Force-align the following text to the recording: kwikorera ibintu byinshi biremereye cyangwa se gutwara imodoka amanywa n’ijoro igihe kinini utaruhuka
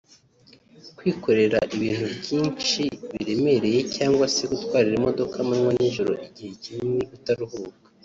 kwikorera 0.97 1.59
ibintu 1.75 2.07
byinshi 2.19 2.83
biremereye 3.13 3.79
cyangwa 3.95 4.25
se 4.35 4.43
gutwara 4.51 4.87
imodoka 4.97 5.35
amanywa 5.43 5.71
n’ijoro 5.77 6.13
igihe 6.27 6.51
kinini 6.63 7.03
utaruhuka 7.17 7.77